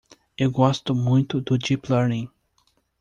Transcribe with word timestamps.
Eu 0.35 0.49
gosto 0.49 0.95
muito 0.95 1.39
do 1.39 1.59
Deep 1.59 1.91
Learning. 1.91 2.27